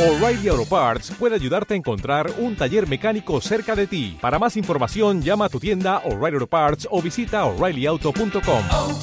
O'Reilly 0.00 0.48
Auto 0.48 0.64
Parts 0.64 1.12
puede 1.18 1.34
ayudarte 1.34 1.74
a 1.74 1.76
encontrar 1.76 2.32
un 2.38 2.56
taller 2.56 2.88
mecánico 2.88 3.38
cerca 3.42 3.76
de 3.76 3.86
ti. 3.86 4.16
Para 4.18 4.38
más 4.38 4.56
información, 4.56 5.20
llama 5.20 5.44
a 5.44 5.48
tu 5.50 5.60
tienda 5.60 5.98
O'Reilly 6.06 6.36
Auto 6.36 6.46
Parts 6.46 6.88
o 6.90 7.02
visita 7.02 7.44
oreillyauto.com. 7.44 8.62
oh, 8.70 8.98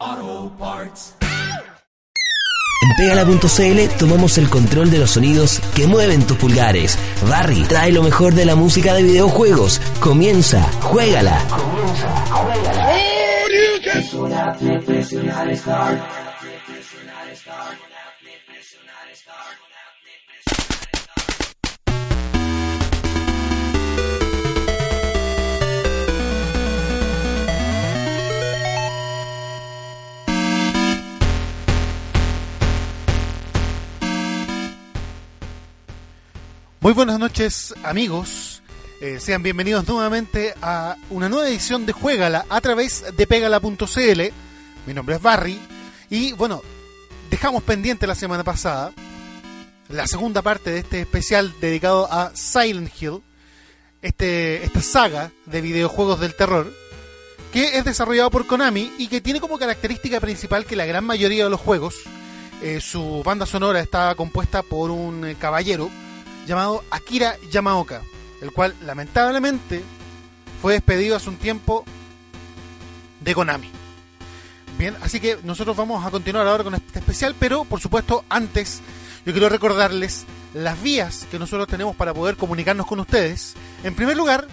oh, 0.00 0.52
Parts. 0.58 1.14
En 2.88 2.96
Pegala.cl 2.96 3.98
tomamos 3.98 4.38
el 4.38 4.48
control 4.48 4.90
de 4.90 5.00
los 5.00 5.10
sonidos 5.10 5.60
que 5.74 5.86
mueven 5.86 6.26
tus 6.26 6.38
pulgares. 6.38 6.98
Barry 7.28 7.64
trae 7.64 7.92
lo 7.92 8.02
mejor 8.02 8.32
de 8.32 8.46
la 8.46 8.54
música 8.54 8.94
de 8.94 9.02
videojuegos. 9.02 9.78
Comienza, 10.00 10.62
juégala. 10.80 11.38
Muy 36.80 36.94
buenas 36.94 37.18
noches 37.18 37.74
amigos, 37.82 38.56
Eh, 39.02 39.18
sean 39.18 39.42
bienvenidos 39.42 39.88
nuevamente 39.88 40.54
a 40.60 40.94
una 41.08 41.30
nueva 41.30 41.48
edición 41.48 41.86
de 41.86 41.92
Juégala 41.94 42.44
a 42.50 42.60
través 42.60 43.04
de 43.16 43.26
Pegala.cl. 43.26 44.20
Mi 44.86 44.92
nombre 44.92 45.16
es 45.16 45.22
Barry 45.22 45.58
y 46.10 46.32
bueno, 46.32 46.62
dejamos 47.30 47.62
pendiente 47.62 48.06
la 48.06 48.14
semana 48.14 48.44
pasada 48.44 48.92
la 49.88 50.06
segunda 50.06 50.42
parte 50.42 50.70
de 50.70 50.80
este 50.80 51.00
especial 51.00 51.54
dedicado 51.62 52.12
a 52.12 52.32
Silent 52.34 52.92
Hill, 53.00 53.22
este, 54.02 54.64
esta 54.64 54.82
saga 54.82 55.32
de 55.46 55.62
videojuegos 55.62 56.20
del 56.20 56.34
terror 56.34 56.70
que 57.52 57.78
es 57.78 57.84
desarrollado 57.86 58.30
por 58.30 58.46
Konami 58.46 58.92
y 58.98 59.08
que 59.08 59.22
tiene 59.22 59.40
como 59.40 59.58
característica 59.58 60.20
principal 60.20 60.66
que 60.66 60.76
la 60.76 60.84
gran 60.84 61.04
mayoría 61.04 61.44
de 61.44 61.50
los 61.50 61.60
juegos, 61.60 61.94
eh, 62.62 62.82
su 62.82 63.22
banda 63.22 63.46
sonora 63.46 63.80
está 63.80 64.14
compuesta 64.14 64.62
por 64.62 64.90
un 64.90 65.26
eh, 65.26 65.36
caballero 65.40 65.90
llamado 66.46 66.84
Akira 66.90 67.36
Yamaoka, 67.50 68.02
el 68.40 68.52
cual 68.52 68.74
lamentablemente 68.84 69.82
fue 70.60 70.74
despedido 70.74 71.16
hace 71.16 71.28
un 71.28 71.36
tiempo 71.36 71.84
de 73.20 73.34
Konami. 73.34 73.70
Bien, 74.78 74.96
así 75.02 75.20
que 75.20 75.38
nosotros 75.42 75.76
vamos 75.76 76.04
a 76.04 76.10
continuar 76.10 76.46
ahora 76.46 76.64
con 76.64 76.74
este 76.74 76.98
especial, 76.98 77.34
pero 77.38 77.64
por 77.64 77.80
supuesto 77.80 78.24
antes 78.28 78.80
yo 79.26 79.32
quiero 79.32 79.48
recordarles 79.48 80.24
las 80.54 80.80
vías 80.82 81.26
que 81.30 81.38
nosotros 81.38 81.68
tenemos 81.68 81.94
para 81.96 82.14
poder 82.14 82.36
comunicarnos 82.36 82.86
con 82.86 83.00
ustedes. 83.00 83.54
En 83.84 83.94
primer 83.94 84.16
lugar, 84.16 84.46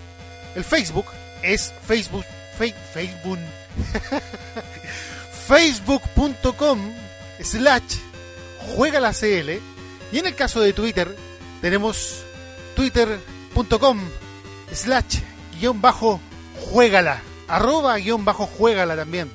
el 0.56 0.64
Facebook 0.64 1.06
es 1.42 1.74
Facebook, 1.86 2.26
Facebook, 2.58 3.38
facebook.com 5.48 6.80
slash 7.42 7.96
juega 8.76 9.00
la 9.00 9.14
CL 9.14 9.52
y 10.12 10.20
en 10.20 10.26
el 10.26 10.36
caso 10.36 10.60
de 10.60 10.74
Twitter 10.74 11.16
tenemos 11.62 12.24
twitter.com 12.76 14.00
slash 14.72 15.20
guion 15.60 15.82
bajo 15.82 16.20
juégala 16.72 17.22
arroba 17.48 17.98
guion 17.98 18.26
bajo 18.26 18.46
juégala 18.46 18.96
también 18.96 19.32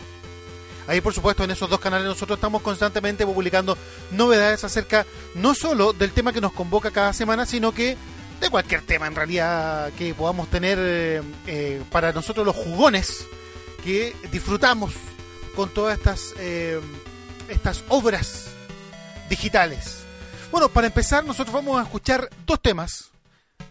ahí 0.86 1.00
por 1.00 1.14
supuesto 1.14 1.44
en 1.44 1.50
esos 1.50 1.68
dos 1.68 1.80
canales 1.80 2.06
nosotros 2.06 2.36
estamos 2.36 2.62
constantemente 2.62 3.26
publicando 3.26 3.76
novedades 4.10 4.64
acerca 4.64 5.06
no 5.34 5.54
solo 5.54 5.92
del 5.92 6.12
tema 6.12 6.32
que 6.32 6.40
nos 6.40 6.52
convoca 6.52 6.90
cada 6.90 7.12
semana 7.12 7.46
sino 7.46 7.72
que 7.72 7.96
de 8.40 8.50
cualquier 8.50 8.82
tema 8.82 9.06
en 9.06 9.14
realidad 9.14 9.92
que 9.96 10.14
podamos 10.14 10.48
tener 10.48 10.78
eh, 10.80 11.22
eh, 11.46 11.82
para 11.90 12.12
nosotros 12.12 12.44
los 12.44 12.56
jugones 12.56 13.26
que 13.84 14.14
disfrutamos 14.30 14.92
con 15.54 15.68
todas 15.68 15.98
estas 15.98 16.34
eh, 16.38 16.80
estas 17.48 17.84
obras 17.88 18.46
digitales. 19.28 20.01
Bueno, 20.52 20.68
para 20.68 20.88
empezar, 20.88 21.24
nosotros 21.24 21.54
vamos 21.54 21.80
a 21.80 21.84
escuchar 21.84 22.28
dos 22.44 22.60
temas 22.60 23.10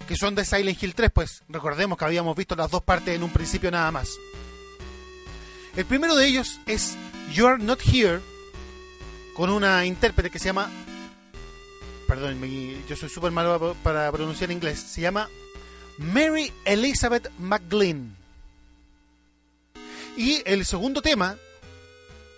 que 0.08 0.16
son 0.16 0.34
de 0.34 0.44
Silent 0.44 0.82
Hill 0.82 0.96
3, 0.96 1.12
pues 1.14 1.44
recordemos 1.48 1.96
que 1.96 2.06
habíamos 2.06 2.36
visto 2.36 2.56
las 2.56 2.72
dos 2.72 2.82
partes 2.82 3.16
en 3.16 3.22
un 3.22 3.30
principio 3.30 3.70
nada 3.70 3.92
más. 3.92 4.10
El 5.76 5.86
primero 5.86 6.16
de 6.16 6.26
ellos 6.26 6.60
es 6.66 6.98
You 7.34 7.46
Are 7.46 7.64
Not 7.64 7.82
Here, 7.86 8.20
con 9.36 9.52
una 9.52 9.86
intérprete 9.86 10.32
que 10.32 10.40
se 10.40 10.46
llama. 10.46 10.72
Perdón, 12.08 12.42
yo 12.90 12.96
soy 12.96 13.10
súper 13.10 13.32
malo 13.32 13.76
para 13.84 14.12
pronunciar 14.12 14.50
inglés. 14.50 14.80
Se 14.80 15.02
llama 15.02 15.30
Mary 16.00 16.52
Elizabeth 16.66 17.30
McGlynn. 17.38 18.18
Y 20.18 20.42
el 20.46 20.66
segundo 20.66 21.04
tema, 21.04 21.38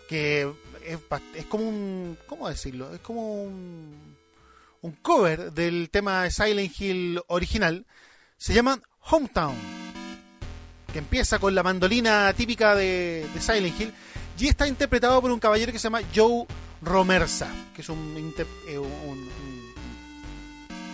que 0.09 0.53
es, 0.85 0.99
es 1.33 1.45
como 1.45 1.69
un. 1.69 2.17
¿Cómo 2.27 2.49
decirlo? 2.49 2.93
Es 2.93 2.99
como 2.99 3.43
un, 3.43 4.12
un 4.83 4.91
cover 4.91 5.53
del 5.53 5.89
tema 5.89 6.23
de 6.23 6.31
Silent 6.31 6.79
Hill 6.79 7.21
original. 7.27 7.85
Se 8.37 8.53
llama 8.53 8.79
Hometown. 9.09 9.55
Que 10.91 10.99
empieza 10.99 11.39
con 11.39 11.55
la 11.55 11.63
mandolina 11.63 12.31
típica 12.33 12.75
de, 12.75 13.25
Silent 13.39 13.79
Hill. 13.79 13.93
Y 14.37 14.47
está 14.47 14.67
interpretado 14.67 15.21
por 15.21 15.31
un 15.31 15.39
caballero 15.39 15.71
que 15.71 15.79
se 15.79 15.85
llama 15.85 16.01
Joe 16.13 16.45
Romersa. 16.81 17.47
Que 17.73 17.81
es 17.81 17.89
un, 17.89 18.35
eh, 18.67 18.79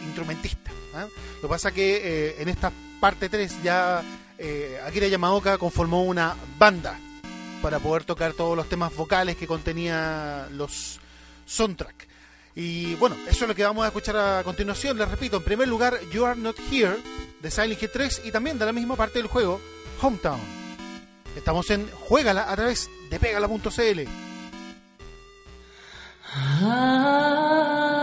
instrumentista. 0.05 0.71
¿ah? 0.93 1.07
Lo 1.37 1.41
que 1.41 1.47
pasa 1.47 1.71
que 1.71 1.97
eh, 1.97 2.35
en 2.41 2.47
esta 2.47 2.71
parte 3.01 3.27
3 3.27 3.63
ya 3.63 4.03
eh, 4.37 4.79
Akira 4.85 5.07
Yamaoka 5.07 5.57
conformó 5.57 6.03
una 6.03 6.35
banda 6.59 6.99
para 7.61 7.79
poder 7.79 8.03
tocar 8.03 8.33
todos 8.33 8.55
los 8.55 8.69
temas 8.69 8.95
vocales 8.95 9.35
que 9.35 9.47
contenía 9.47 10.47
los 10.51 10.99
soundtrack. 11.45 12.08
Y 12.61 12.95
bueno, 12.95 13.15
eso 13.25 13.45
es 13.45 13.47
lo 13.47 13.55
que 13.55 13.63
vamos 13.63 13.85
a 13.85 13.87
escuchar 13.87 14.17
a 14.17 14.43
continuación. 14.43 14.97
Les 14.97 15.09
repito, 15.09 15.37
en 15.37 15.43
primer 15.43 15.65
lugar, 15.65 15.97
You 16.11 16.25
Are 16.25 16.37
Not 16.37 16.57
Here 16.69 16.97
de 17.41 17.49
Silent 17.49 17.81
Hill 17.81 17.89
3 17.93 18.23
y 18.25 18.31
también 18.31 18.59
de 18.59 18.65
la 18.65 18.73
misma 18.73 18.97
parte 18.97 19.19
del 19.19 19.29
juego, 19.29 19.61
Hometown. 20.01 20.41
Estamos 21.37 21.69
en 21.69 21.89
Juégala 21.89 22.51
a 22.51 22.55
través 22.57 22.89
de 23.09 23.17
Pegala.cl. 23.17 24.01
Hey 26.61 27.98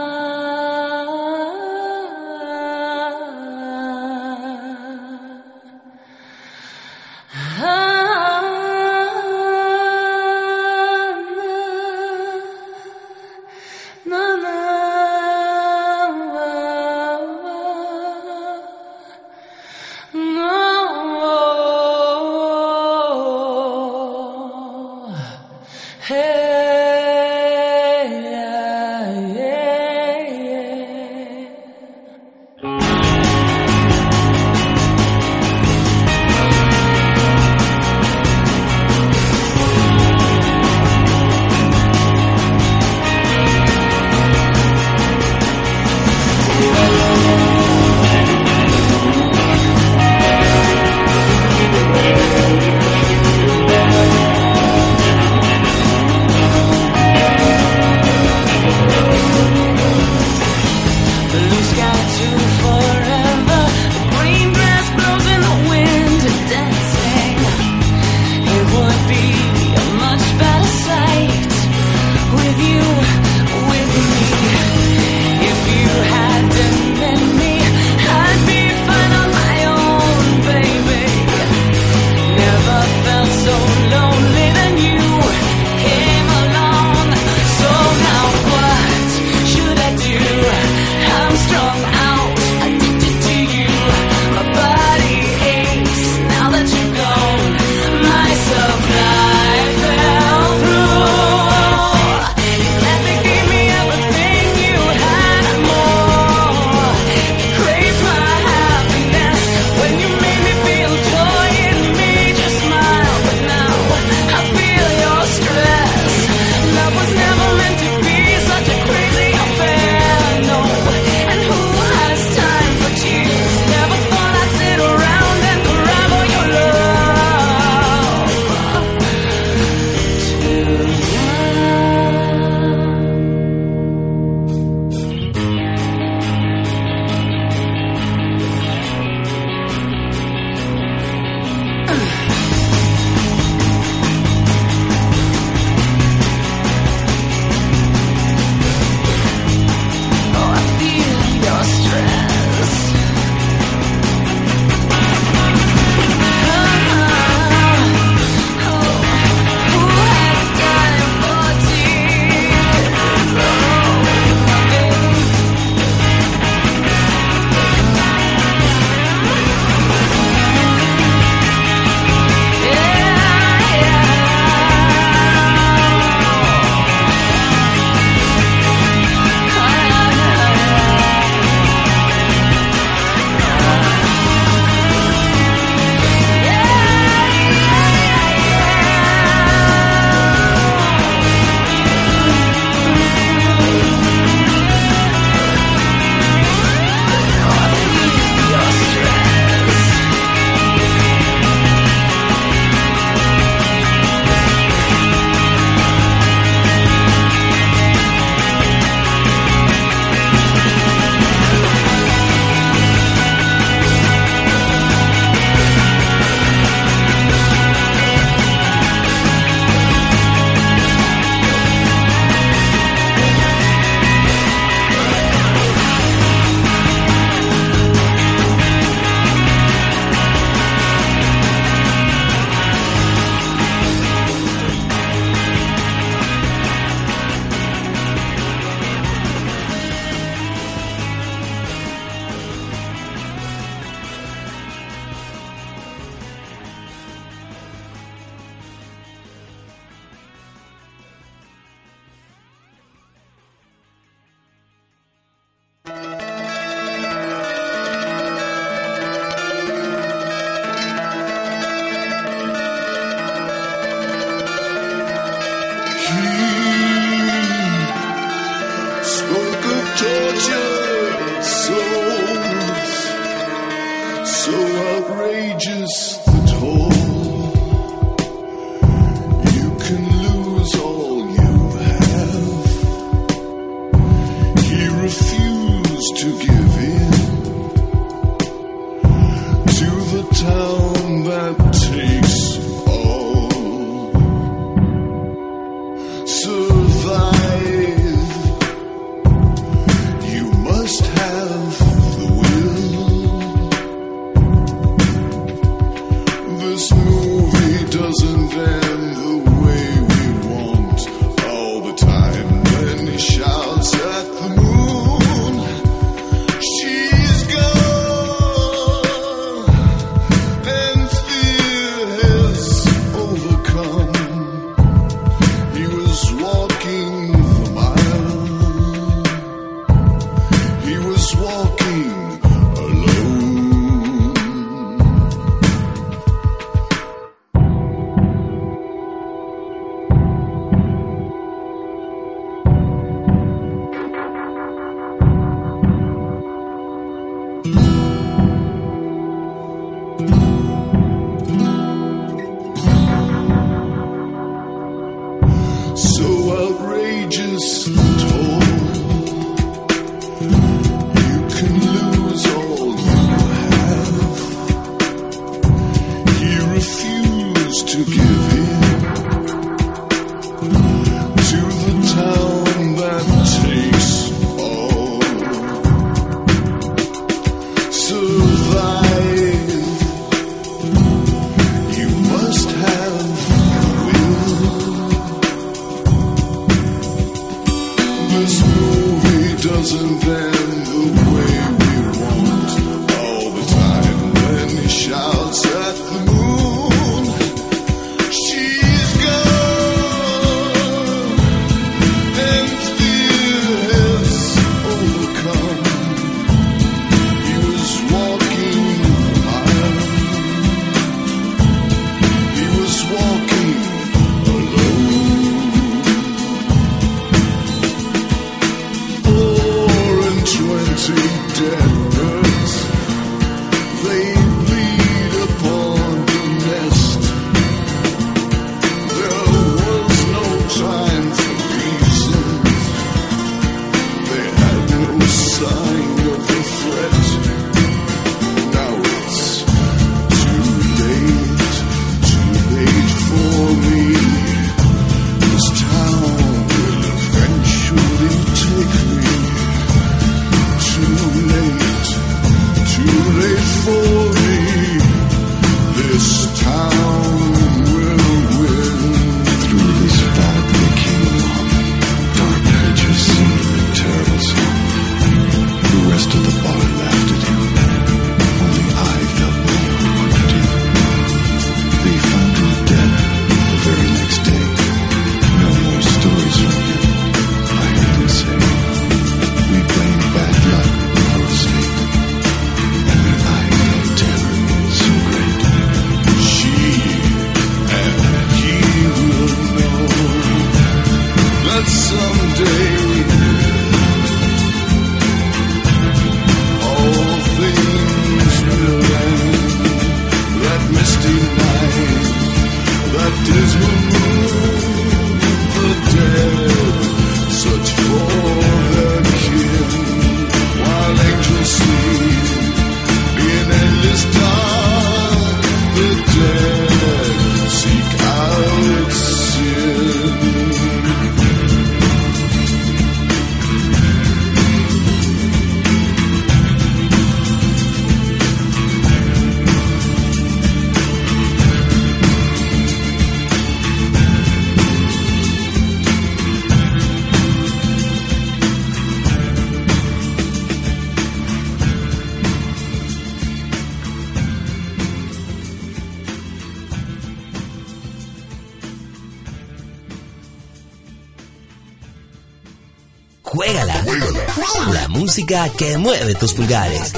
que 555.46 555.96
mueve 555.96 556.34
tus 556.34 556.54
pulgares. 556.54 557.12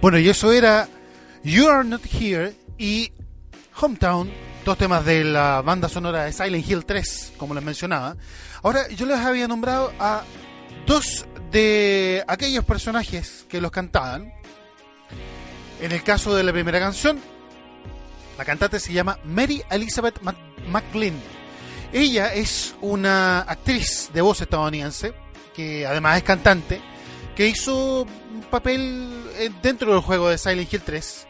Bueno, 0.00 0.18
y 0.18 0.28
eso 0.28 0.50
era 0.52 0.88
You 1.44 1.68
Are 1.68 1.86
Not 1.86 2.02
Here 2.12 2.54
y 2.76 3.12
Hometown, 3.80 4.32
dos 4.64 4.76
temas 4.76 5.04
de 5.04 5.22
la 5.22 5.62
banda 5.62 5.88
sonora 5.88 6.24
de 6.24 6.32
Silent 6.32 6.68
Hill 6.68 6.84
3, 6.84 7.34
como 7.36 7.54
les 7.54 7.62
mencionaba. 7.62 8.16
Ahora, 8.64 8.88
yo 8.88 9.06
les 9.06 9.18
había 9.18 9.46
nombrado 9.46 9.92
a 10.00 10.24
dos 10.86 11.24
de 11.52 12.24
aquellos 12.26 12.64
personajes 12.64 13.46
que 13.48 13.60
los 13.60 13.70
cantaban. 13.70 14.32
En 15.80 15.92
el 15.92 16.02
caso 16.02 16.34
de 16.34 16.42
la 16.42 16.52
primera 16.52 16.80
canción, 16.80 17.20
la 18.40 18.46
cantante 18.46 18.80
se 18.80 18.94
llama 18.94 19.18
Mary 19.22 19.62
Elizabeth 19.70 20.18
McGlynn. 20.66 21.20
Ella 21.92 22.32
es 22.32 22.74
una 22.80 23.40
actriz 23.40 24.08
de 24.14 24.22
voz 24.22 24.40
estadounidense, 24.40 25.12
que 25.54 25.86
además 25.86 26.16
es 26.16 26.22
cantante, 26.22 26.80
que 27.36 27.48
hizo 27.48 28.04
un 28.04 28.40
papel 28.50 29.12
eh, 29.36 29.50
dentro 29.62 29.92
del 29.92 30.00
juego 30.00 30.30
de 30.30 30.38
Silent 30.38 30.72
Hill 30.72 30.80
3 30.80 31.26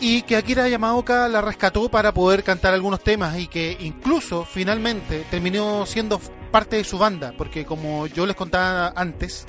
y 0.00 0.22
que 0.22 0.36
Akira 0.36 0.66
Yamaoka 0.70 1.28
la 1.28 1.42
rescató 1.42 1.90
para 1.90 2.14
poder 2.14 2.42
cantar 2.42 2.72
algunos 2.72 3.02
temas 3.02 3.38
y 3.38 3.46
que 3.46 3.76
incluso 3.80 4.46
finalmente 4.46 5.26
terminó 5.30 5.84
siendo 5.84 6.18
parte 6.50 6.76
de 6.76 6.84
su 6.84 6.96
banda, 6.96 7.34
porque 7.36 7.66
como 7.66 8.06
yo 8.06 8.24
les 8.24 8.36
contaba 8.36 8.94
antes, 8.96 9.46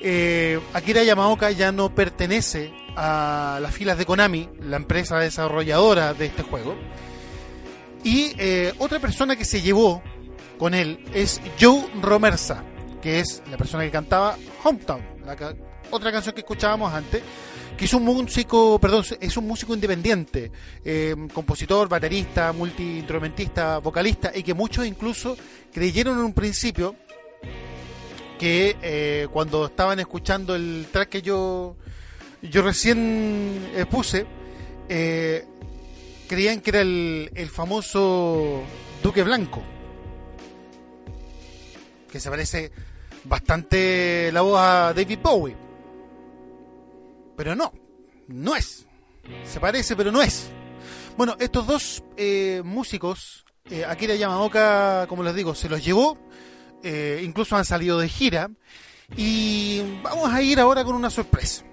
eh, 0.00 0.60
Akira 0.72 1.02
Yamaoka 1.02 1.50
ya 1.50 1.72
no 1.72 1.94
pertenece 1.94 2.72
a 2.96 3.58
las 3.60 3.74
filas 3.74 3.98
de 3.98 4.06
Konami, 4.06 4.48
la 4.60 4.76
empresa 4.76 5.18
desarrolladora 5.18 6.14
de 6.14 6.26
este 6.26 6.42
juego. 6.42 6.74
Y 8.04 8.32
eh, 8.38 8.72
otra 8.78 8.98
persona 9.00 9.36
que 9.36 9.44
se 9.44 9.60
llevó 9.62 10.02
con 10.58 10.74
él 10.74 11.04
es 11.12 11.40
Joe 11.60 11.86
Romersa, 12.00 12.62
que 13.02 13.20
es 13.20 13.42
la 13.50 13.56
persona 13.56 13.84
que 13.84 13.90
cantaba 13.90 14.36
Hometown, 14.64 15.02
la 15.26 15.36
ca- 15.36 15.54
otra 15.90 16.10
canción 16.12 16.34
que 16.34 16.40
escuchábamos 16.40 16.92
antes, 16.92 17.22
que 17.76 17.84
es 17.84 17.92
un 17.92 18.04
músico, 18.04 18.78
perdón, 18.78 19.04
es 19.20 19.36
un 19.36 19.46
músico 19.46 19.74
independiente, 19.74 20.50
eh, 20.84 21.14
compositor, 21.34 21.88
baterista, 21.88 22.52
multiinstrumentista, 22.52 23.78
vocalista, 23.78 24.32
y 24.34 24.42
que 24.42 24.54
muchos 24.54 24.86
incluso 24.86 25.36
creyeron 25.72 26.18
en 26.18 26.24
un 26.24 26.32
principio 26.32 26.96
que 28.38 28.76
eh, 28.82 29.28
cuando 29.32 29.66
estaban 29.66 29.98
escuchando 29.98 30.54
el 30.54 30.86
track 30.92 31.08
que 31.08 31.22
yo 31.22 31.76
yo 32.42 32.62
recién 32.62 33.70
eh, 33.74 33.86
puse, 33.86 34.26
eh, 34.88 35.46
creían 36.28 36.60
que 36.60 36.70
era 36.70 36.80
el, 36.82 37.30
el 37.34 37.48
famoso 37.48 38.62
Duque 39.02 39.22
Blanco, 39.22 39.62
que 42.10 42.20
se 42.20 42.30
parece 42.30 42.70
bastante 43.24 44.30
la 44.32 44.42
voz 44.42 44.60
a 44.60 44.92
David 44.94 45.18
Bowie. 45.22 45.56
Pero 47.36 47.54
no, 47.56 47.72
no 48.28 48.54
es. 48.54 48.86
Se 49.44 49.58
parece, 49.58 49.96
pero 49.96 50.12
no 50.12 50.22
es. 50.22 50.50
Bueno, 51.16 51.36
estos 51.40 51.66
dos 51.66 52.04
músicos, 52.64 53.44
Akira 53.88 54.14
Yamaoka, 54.14 55.06
como 55.08 55.22
les 55.22 55.34
digo, 55.34 55.54
se 55.54 55.68
los 55.68 55.84
llevó, 55.84 56.16
eh, 56.82 57.22
incluso 57.24 57.56
han 57.56 57.64
salido 57.64 57.98
de 57.98 58.08
gira, 58.08 58.50
y 59.16 59.82
vamos 60.02 60.32
a 60.32 60.42
ir 60.42 60.58
ahora 60.60 60.84
con 60.84 60.94
una 60.94 61.10
sorpresa. 61.10 61.64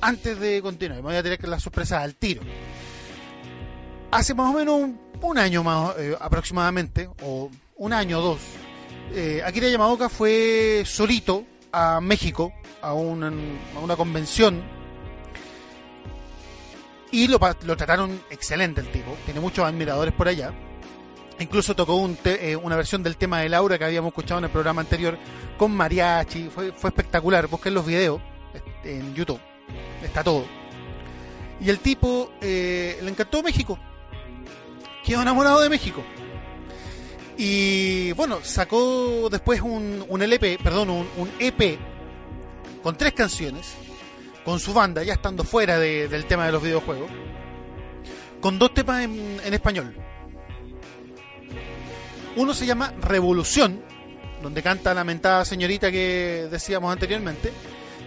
Antes 0.00 0.40
de 0.40 0.62
continuar, 0.62 0.96
me 0.98 1.08
voy 1.08 1.16
a 1.16 1.22
tirar 1.22 1.38
la 1.48 1.60
sorpresa 1.60 2.00
al 2.00 2.14
tiro. 2.16 2.42
Hace 4.10 4.34
más 4.34 4.52
o 4.52 4.58
menos 4.58 4.90
un, 5.22 5.38
año 5.38 5.62
más 5.62 5.96
eh, 5.98 6.16
aproximadamente, 6.18 7.08
o 7.22 7.50
un 7.76 7.92
año 7.92 8.18
o 8.18 8.22
dos, 8.22 8.40
eh, 9.12 9.42
Akira 9.44 9.68
Yamaoka 9.68 10.08
fue 10.08 10.82
solito 10.86 11.44
a 11.72 12.00
México, 12.00 12.52
a 12.82 12.94
una, 12.94 13.32
a 13.76 13.78
una 13.80 13.96
convención 13.96 14.62
Y 17.12 17.26
lo, 17.28 17.38
lo 17.64 17.76
trataron 17.76 18.20
excelente 18.30 18.80
el 18.80 18.90
tipo. 18.90 19.16
Tiene 19.24 19.40
muchos 19.40 19.64
admiradores 19.64 20.14
por 20.14 20.28
allá. 20.28 20.52
Incluso 21.40 21.74
tocó 21.74 22.08
eh, 22.24 22.54
una 22.56 22.76
versión 22.76 23.02
del 23.02 23.16
tema 23.16 23.40
de 23.40 23.48
Laura 23.48 23.78
que 23.78 23.84
habíamos 23.84 24.10
escuchado 24.10 24.38
en 24.38 24.44
el 24.44 24.50
programa 24.50 24.82
anterior 24.82 25.18
con 25.56 25.72
mariachi. 25.72 26.50
Fue, 26.50 26.68
espectacular. 26.68 27.46
Busquen 27.46 27.72
los 27.74 27.86
videos 27.86 28.20
eh, 28.84 28.98
en 28.98 29.14
YouTube. 29.14 29.40
Está 30.04 30.22
todo. 30.22 30.44
Y 31.60 31.70
el 31.70 31.78
tipo 31.78 32.30
eh, 32.42 32.98
le 33.02 33.10
encantó 33.10 33.42
México. 33.42 33.78
Quedó 35.02 35.22
enamorado 35.22 35.60
de 35.60 35.70
México. 35.70 36.04
Y 37.38 38.12
bueno, 38.12 38.40
sacó 38.42 39.28
después 39.30 39.62
un, 39.62 40.04
un 40.08 40.22
LP, 40.22 40.58
perdón, 40.62 40.90
un, 40.90 41.30
EP 41.38 41.78
con 42.82 42.96
tres 42.96 43.14
canciones, 43.14 43.74
con 44.44 44.60
su 44.60 44.74
banda, 44.74 45.02
ya 45.02 45.14
estando 45.14 45.42
fuera 45.42 45.78
de- 45.78 46.06
del 46.08 46.26
tema 46.26 46.44
de 46.44 46.52
los 46.52 46.62
videojuegos, 46.62 47.10
con 48.42 48.58
dos 48.58 48.74
temas 48.74 49.04
en 49.04 49.54
español. 49.54 49.94
Uno 52.36 52.54
se 52.54 52.66
llama 52.66 52.92
Revolución, 53.00 53.82
donde 54.42 54.62
canta 54.62 54.94
la 54.94 55.04
mentada 55.04 55.44
señorita 55.44 55.90
que 55.90 56.48
decíamos 56.50 56.92
anteriormente, 56.92 57.52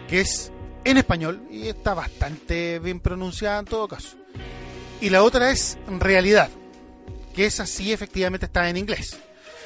que 0.08 0.22
es 0.22 0.52
en 0.86 0.98
español 0.98 1.48
y 1.52 1.68
está 1.68 1.94
bastante 1.94 2.80
bien 2.80 3.00
pronunciada 3.00 3.60
en 3.60 3.66
todo 3.66 3.88
caso. 3.88 4.18
Y 5.02 5.10
la 5.10 5.24
otra 5.24 5.52
es 5.52 5.78
Realidad, 5.88 6.50
que 7.34 7.46
esa 7.46 7.66
sí 7.66 7.92
efectivamente 7.92 8.46
está 8.46 8.70
en 8.70 8.78
inglés. 8.78 9.18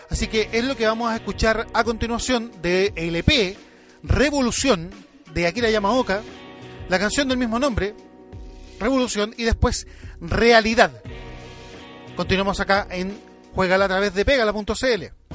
Así 0.09 0.27
que 0.27 0.49
es 0.51 0.63
lo 0.63 0.75
que 0.75 0.87
vamos 0.87 1.11
a 1.11 1.15
escuchar 1.15 1.67
a 1.73 1.83
continuación 1.83 2.51
de 2.61 2.93
LP 2.95 3.57
Revolución 4.03 4.89
de 5.33 5.47
Akira 5.47 5.69
Yamaoka, 5.69 6.21
la 6.89 6.97
canción 6.97 7.27
del 7.27 7.37
mismo 7.37 7.59
nombre, 7.59 7.93
Revolución, 8.79 9.33
y 9.37 9.43
después 9.43 9.85
Realidad. 10.19 10.91
Continuamos 12.15 12.59
acá 12.59 12.87
en 12.89 13.26
Juegala 13.57 13.85
a 13.85 13.87
través 13.87 14.13
de 14.13 14.23
pegala.cl. 14.23 15.26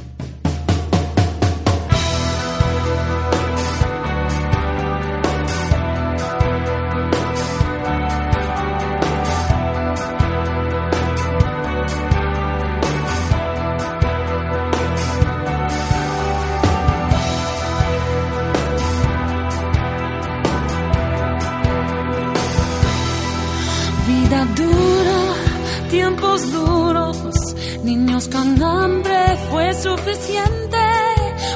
niños 28.13 28.29
con 28.29 28.63
hambre 28.63 29.39
fue 29.51 29.73
suficiente. 29.73 30.77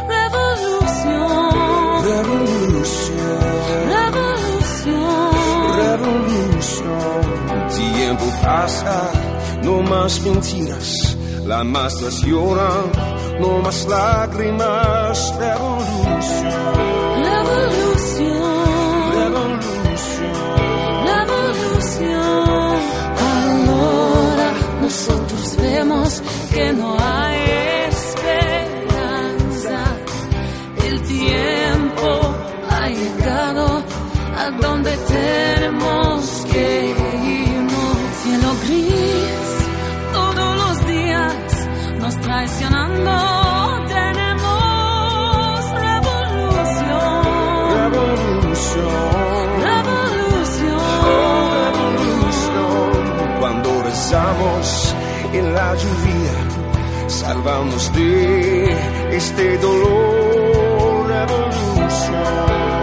Revolución, 0.09 2.03
Revolución, 2.03 3.41
revolución. 3.93 5.21
revolución. 5.77 7.15
Tiempo 7.95 8.25
pasa, 8.43 9.11
no 9.63 9.83
más 9.83 10.21
mentiras. 10.23 11.17
Las 11.45 11.65
masas 11.65 12.23
lloran, 12.23 12.91
no 13.39 13.59
más 13.59 13.87
lágrimas. 13.87 15.35
Revolución, 15.39 16.07
Revolución, 16.09 16.86
que 26.57 26.73
no 26.73 26.97
hay 26.99 27.39
esperanza. 27.93 29.79
El 30.89 30.97
tiempo 31.03 32.09
ha 32.71 32.89
llegado 32.89 33.65
a 34.43 34.51
donde 34.63 34.93
tenemos 35.15 36.47
que 36.51 36.67
irnos. 37.43 37.97
Cielo 38.23 38.51
gris, 38.65 39.49
todos 40.15 40.51
los 40.63 40.77
días 40.87 41.35
nos 42.01 42.15
traicionando. 42.21 43.46
En 55.39 55.55
la 55.55 55.75
lluvia, 55.75 57.09
salvamos 57.09 57.93
de 57.93 59.17
este 59.17 59.59
dolor. 59.59 61.07
Revolución, 61.09 62.76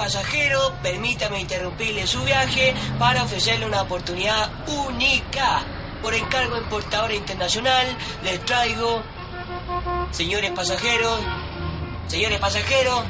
pasajero, 0.00 0.72
permítame 0.82 1.40
interrumpirle 1.40 2.06
su 2.06 2.22
viaje 2.24 2.74
para 2.98 3.22
ofrecerle 3.22 3.66
una 3.66 3.82
oportunidad 3.82 4.50
única. 4.66 5.62
Por 6.02 6.14
encargo 6.14 6.56
en 6.56 6.64
Portadora 6.64 7.14
Internacional, 7.14 7.86
les 8.24 8.42
traigo, 8.44 9.02
señores 10.10 10.50
pasajeros, 10.52 11.20
señores 12.08 12.40
pasajeros, 12.40 13.02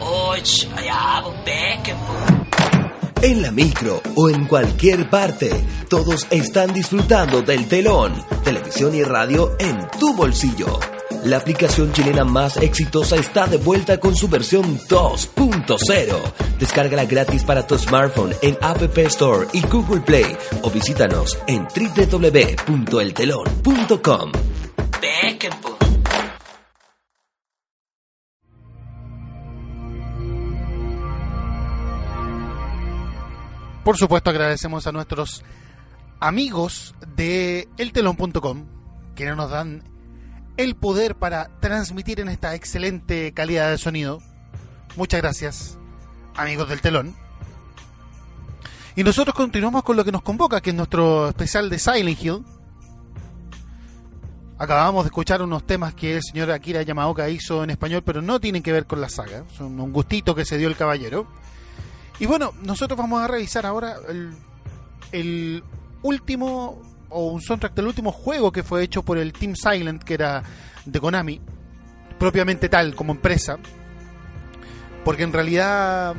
och, 0.00 0.34
allá. 0.76 1.22
En 3.22 3.40
la 3.40 3.50
micro 3.50 4.02
o 4.16 4.28
en 4.28 4.46
cualquier 4.46 5.08
parte, 5.08 5.64
todos 5.88 6.26
están 6.30 6.74
disfrutando 6.74 7.42
del 7.42 7.66
telón, 7.68 8.22
televisión 8.42 8.94
y 8.94 9.02
radio 9.02 9.56
en 9.58 9.88
tu 9.98 10.14
bolsillo. 10.14 10.93
La 11.24 11.38
aplicación 11.38 11.90
chilena 11.94 12.22
más 12.22 12.58
exitosa 12.58 13.16
está 13.16 13.46
de 13.46 13.56
vuelta 13.56 13.98
con 13.98 14.14
su 14.14 14.28
versión 14.28 14.78
2.0. 14.78 16.58
Descárgala 16.58 17.06
gratis 17.06 17.42
para 17.44 17.66
tu 17.66 17.78
smartphone 17.78 18.34
en 18.42 18.58
App 18.60 18.98
Store 18.98 19.48
y 19.54 19.62
Google 19.62 20.02
Play 20.02 20.36
o 20.60 20.70
visítanos 20.70 21.38
en 21.46 21.66
pues. 21.66 22.14
Por 33.82 33.96
supuesto, 33.96 34.28
agradecemos 34.28 34.86
a 34.86 34.92
nuestros 34.92 35.42
amigos 36.20 36.94
de 37.16 37.66
eltelon.com 37.78 38.66
que 39.14 39.24
nos 39.36 39.50
dan 39.50 39.93
el 40.56 40.76
poder 40.76 41.16
para 41.16 41.48
transmitir 41.60 42.20
en 42.20 42.28
esta 42.28 42.54
excelente 42.54 43.32
calidad 43.32 43.70
de 43.70 43.78
sonido. 43.78 44.20
Muchas 44.96 45.20
gracias, 45.20 45.78
amigos 46.36 46.68
del 46.68 46.80
telón. 46.80 47.14
Y 48.96 49.02
nosotros 49.02 49.34
continuamos 49.34 49.82
con 49.82 49.96
lo 49.96 50.04
que 50.04 50.12
nos 50.12 50.22
convoca, 50.22 50.60
que 50.60 50.70
es 50.70 50.76
nuestro 50.76 51.28
especial 51.28 51.68
de 51.68 51.78
Silent 51.80 52.22
Hill. 52.22 52.44
Acabamos 54.56 55.04
de 55.04 55.08
escuchar 55.08 55.42
unos 55.42 55.66
temas 55.66 55.94
que 55.94 56.16
el 56.16 56.22
señor 56.22 56.52
Akira 56.52 56.80
Yamaoka 56.82 57.28
hizo 57.28 57.64
en 57.64 57.70
español, 57.70 58.02
pero 58.04 58.22
no 58.22 58.38
tienen 58.38 58.62
que 58.62 58.70
ver 58.70 58.86
con 58.86 59.00
la 59.00 59.08
saga. 59.08 59.44
Son 59.56 59.80
un 59.80 59.92
gustito 59.92 60.36
que 60.36 60.44
se 60.44 60.58
dio 60.58 60.68
el 60.68 60.76
caballero. 60.76 61.26
Y 62.20 62.26
bueno, 62.26 62.52
nosotros 62.62 62.96
vamos 62.96 63.20
a 63.20 63.26
revisar 63.26 63.66
ahora 63.66 63.96
el, 64.08 64.32
el 65.10 65.64
último, 66.02 66.80
o 67.14 67.28
un 67.28 67.40
soundtrack 67.40 67.74
del 67.74 67.86
último 67.86 68.10
juego 68.10 68.50
que 68.50 68.64
fue 68.64 68.82
hecho 68.82 69.04
por 69.04 69.18
el 69.18 69.32
Team 69.32 69.54
Silent, 69.54 70.02
que 70.02 70.14
era 70.14 70.42
de 70.84 71.00
Konami, 71.00 71.40
propiamente 72.18 72.68
tal 72.68 72.94
como 72.96 73.12
empresa. 73.12 73.56
Porque 75.04 75.22
en 75.22 75.32
realidad 75.32 76.14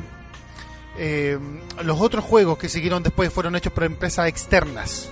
eh, 0.98 1.38
los 1.84 2.00
otros 2.00 2.24
juegos 2.24 2.56
que 2.56 2.70
siguieron 2.70 3.02
después 3.02 3.30
fueron 3.30 3.54
hechos 3.56 3.74
por 3.74 3.84
empresas 3.84 4.26
externas, 4.26 5.10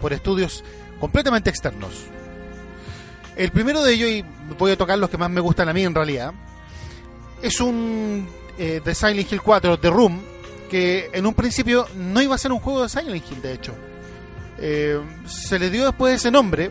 por 0.00 0.12
estudios 0.12 0.62
completamente 1.00 1.48
externos. 1.48 2.04
El 3.34 3.50
primero 3.50 3.82
de 3.82 3.94
ellos, 3.94 4.10
y 4.10 4.24
voy 4.58 4.72
a 4.72 4.76
tocar 4.76 4.98
los 4.98 5.08
que 5.08 5.16
más 5.16 5.30
me 5.30 5.40
gustan 5.40 5.70
a 5.70 5.72
mí 5.72 5.84
en 5.84 5.94
realidad, 5.94 6.34
es 7.40 7.60
un 7.60 8.28
eh, 8.58 8.82
de 8.84 8.94
Silent 8.94 9.32
Hill 9.32 9.40
4, 9.40 9.78
The 9.78 9.90
Room, 9.90 10.20
que 10.70 11.08
en 11.14 11.24
un 11.24 11.32
principio 11.32 11.86
no 11.96 12.20
iba 12.20 12.34
a 12.34 12.38
ser 12.38 12.52
un 12.52 12.60
juego 12.60 12.82
de 12.82 12.90
Silent 12.90 13.24
Hill, 13.30 13.40
de 13.40 13.54
hecho. 13.54 13.74
Eh, 14.58 15.00
se 15.26 15.58
le 15.58 15.70
dio 15.70 15.86
después 15.86 16.14
ese 16.14 16.30
nombre 16.30 16.70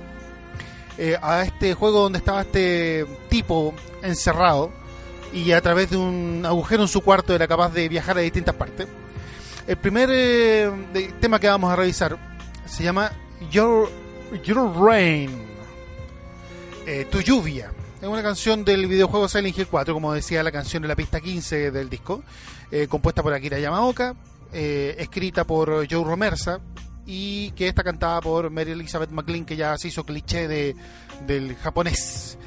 eh, 0.98 1.18
a 1.22 1.44
este 1.44 1.74
juego 1.74 2.02
donde 2.02 2.20
estaba 2.20 2.42
este 2.42 3.06
tipo 3.30 3.74
encerrado 4.02 4.72
y 5.34 5.52
a 5.52 5.62
través 5.62 5.90
de 5.90 5.98
un 5.98 6.44
agujero 6.46 6.84
en 6.84 6.88
su 6.88 7.02
cuarto 7.02 7.34
era 7.34 7.48
capaz 7.48 7.74
de 7.74 7.90
viajar 7.90 8.18
a 8.18 8.22
distintas 8.22 8.56
partes. 8.56 8.88
El 9.68 9.78
primer 9.78 10.10
eh, 10.12 10.72
tema 11.20 11.40
que 11.40 11.48
vamos 11.48 11.72
a 11.72 11.76
revisar 11.76 12.18
se 12.66 12.84
llama 12.84 13.12
Your, 13.52 13.90
Your 14.44 14.72
Rain, 14.78 15.32
Tu 17.10 17.22
lluvia. 17.22 17.72
Es 18.02 18.08
una 18.08 18.22
canción 18.22 18.66
del 18.66 18.88
videojuego 18.88 19.30
Silent 19.30 19.58
Hill 19.58 19.68
4, 19.68 19.94
como 19.94 20.14
decía 20.14 20.44
la 20.44 20.52
canción 20.52 20.82
de 20.82 20.90
la 20.90 20.96
pista 20.96 21.22
15 21.22 21.72
del 21.72 21.90
disco, 21.90 22.22
compuesta 22.90 23.24
por 23.24 23.34
Akira 23.34 23.58
Yamaoka, 23.58 24.16
escrita 24.52 25.46
por 25.46 25.88
Joe 25.90 26.04
Romersa 26.04 26.60
y 27.06 27.52
que 27.52 27.68
está 27.68 27.84
cantada 27.84 28.22
por 28.22 28.50
Mary 28.50 28.72
Elizabeth 28.72 29.12
McLean, 29.12 29.46
que 29.46 29.56
ya 29.56 29.78
se 29.78 29.90
hizo 29.90 30.06
cliché 30.06 30.48
de, 30.48 30.76
del 31.26 31.56
japonés. 31.56 32.38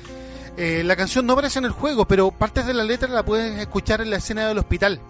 Eh, 0.57 0.83
la 0.85 0.97
canción 0.97 1.27
no 1.27 1.35
aparece 1.35 1.59
en 1.59 1.67
el 1.67 1.73
juego, 1.73 2.07
pero 2.07 2.31
partes 2.31 2.67
de 2.67 2.73
la 2.73 2.85
letra 2.85 3.09
la 3.09 3.25
puedes 3.25 3.59
escuchar 3.59 4.01
en 4.01 4.11
la 4.11 4.17
escena 4.17 4.49
del 4.49 4.59
hospital. 4.59 5.01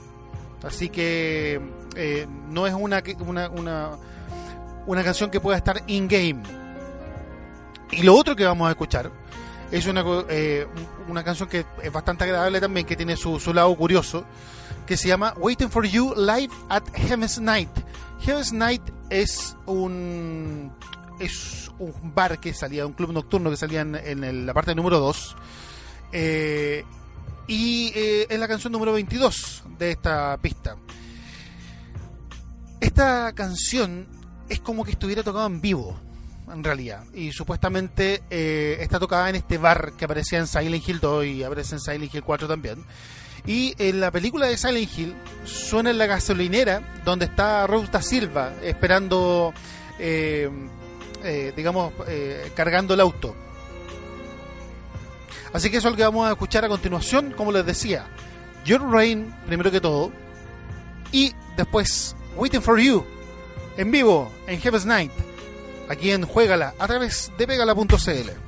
Así 0.64 0.88
que 0.88 1.60
eh, 1.94 2.26
no 2.48 2.66
es 2.66 2.74
una, 2.74 3.02
una, 3.20 3.48
una, 3.50 3.90
una 4.86 5.04
canción 5.04 5.30
que 5.30 5.40
pueda 5.40 5.56
estar 5.56 5.82
in-game. 5.86 6.42
Y 7.92 8.02
lo 8.02 8.14
otro 8.16 8.34
que 8.34 8.44
vamos 8.44 8.66
a 8.66 8.72
escuchar 8.72 9.12
es 9.70 9.86
una, 9.86 10.04
eh, 10.28 10.66
una 11.08 11.24
canción 11.24 11.48
que 11.48 11.64
es 11.82 11.92
bastante 11.92 12.24
agradable 12.24 12.60
también, 12.60 12.86
que 12.86 12.96
tiene 12.96 13.16
su, 13.16 13.40
su 13.40 13.52
lado 13.52 13.74
curioso, 13.76 14.24
que 14.86 14.96
se 14.96 15.08
llama 15.08 15.34
Waiting 15.36 15.70
for 15.70 15.84
You 15.86 16.14
Live 16.16 16.52
at 16.68 16.84
Heaven's 16.94 17.40
Night. 17.40 17.70
Heaven's 18.20 18.52
Night 18.52 18.82
es 19.10 19.56
un 19.66 20.72
es 21.18 21.70
un 21.78 22.14
bar 22.14 22.38
que 22.38 22.52
salía, 22.52 22.86
un 22.86 22.92
club 22.92 23.12
nocturno 23.12 23.50
que 23.50 23.56
salía 23.56 23.80
en, 23.80 24.46
la 24.46 24.54
parte 24.54 24.74
número 24.74 24.98
2. 24.98 25.36
Eh, 26.12 26.84
y 27.48 27.92
eh, 27.94 28.26
es 28.28 28.38
la 28.38 28.48
canción 28.48 28.72
número 28.72 28.92
22 28.92 29.64
de 29.78 29.90
esta 29.92 30.36
pista. 30.38 30.76
Esta 32.80 33.32
canción 33.32 34.06
es 34.48 34.60
como 34.60 34.84
que 34.84 34.92
estuviera 34.92 35.22
tocada 35.22 35.46
en 35.46 35.60
vivo, 35.60 35.98
en 36.52 36.64
realidad. 36.64 37.04
Y 37.14 37.32
supuestamente 37.32 38.22
eh, 38.30 38.78
está 38.80 38.98
tocada 38.98 39.28
en 39.30 39.36
este 39.36 39.58
bar 39.58 39.92
que 39.96 40.04
aparecía 40.04 40.38
en 40.38 40.46
Silent 40.46 40.88
Hill 40.88 41.00
2 41.00 41.24
y 41.26 41.42
aparece 41.42 41.76
en 41.76 41.80
Silent 41.80 42.14
Hill 42.14 42.22
4 42.22 42.48
también. 42.48 42.84
Y 43.46 43.74
en 43.78 44.00
la 44.00 44.10
película 44.10 44.46
de 44.46 44.56
Silent 44.56 44.98
Hill 44.98 45.14
suena 45.44 45.90
en 45.90 45.98
la 45.98 46.06
gasolinera 46.06 46.82
donde 47.04 47.26
está 47.26 47.66
da 47.66 48.02
Silva 48.02 48.52
esperando, 48.62 49.54
eh, 50.00 50.50
eh, 51.22 51.52
digamos, 51.56 51.92
eh, 52.08 52.50
cargando 52.56 52.94
el 52.94 53.00
auto. 53.00 53.36
Así 55.52 55.70
que 55.70 55.76
eso 55.76 55.88
es 55.88 55.92
lo 55.92 55.96
que 55.96 56.02
vamos 56.02 56.28
a 56.28 56.32
escuchar 56.32 56.64
a 56.64 56.68
continuación, 56.68 57.32
como 57.36 57.52
les 57.52 57.64
decía. 57.64 58.06
Your 58.64 58.82
Rain, 58.82 59.32
primero 59.46 59.70
que 59.70 59.80
todo. 59.80 60.10
Y 61.12 61.32
después, 61.56 62.16
Waiting 62.36 62.60
for 62.60 62.80
You, 62.80 63.04
en 63.76 63.92
vivo, 63.92 64.30
en 64.48 64.60
Heaven's 64.60 64.84
Night. 64.84 65.12
Aquí 65.88 66.10
en 66.10 66.24
Juégala, 66.24 66.74
a 66.78 66.86
través 66.86 67.32
de 67.38 67.46
pegala.cl. 67.46 68.45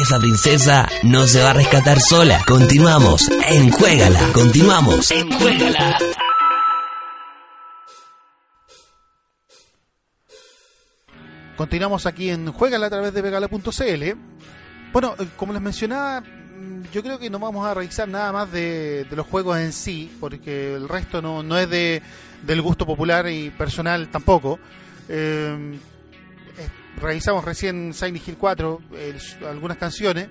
esa 0.00 0.18
princesa 0.18 0.88
no 1.02 1.26
se 1.26 1.42
va 1.42 1.50
a 1.50 1.54
rescatar 1.54 2.00
sola. 2.00 2.42
Continuamos 2.46 3.28
en 3.48 3.70
Juégala. 3.70 4.32
Continuamos 4.32 5.10
en 5.10 5.30
Juégala. 5.30 5.98
Continuamos 11.56 12.06
aquí 12.06 12.30
en 12.30 12.50
Juegala 12.50 12.86
a 12.86 12.90
través 12.90 13.12
de 13.12 13.20
Vegala.cl. 13.20 14.04
Bueno, 14.92 15.14
eh, 15.18 15.26
como 15.36 15.52
les 15.52 15.60
mencionaba, 15.60 16.22
mm, 16.22 16.84
yo 16.92 17.02
creo 17.02 17.18
que 17.18 17.28
no 17.28 17.38
vamos 17.38 17.66
a 17.66 17.74
revisar 17.74 18.08
nada 18.08 18.32
más 18.32 18.50
de, 18.50 19.04
de 19.04 19.16
los 19.16 19.26
juegos 19.26 19.58
en 19.58 19.74
sí, 19.74 20.10
porque 20.18 20.74
el 20.74 20.88
resto 20.88 21.20
no, 21.20 21.42
no 21.42 21.58
es 21.58 21.68
de, 21.68 22.00
del 22.42 22.62
gusto 22.62 22.86
popular 22.86 23.28
y 23.28 23.50
personal 23.50 24.08
tampoco. 24.08 24.58
Eh, 25.08 25.78
revisamos 26.96 27.44
recién 27.44 27.92
Silent 27.94 28.26
Hill 28.26 28.36
4, 28.38 28.80
eh, 28.94 29.18
algunas 29.48 29.76
canciones. 29.76 30.28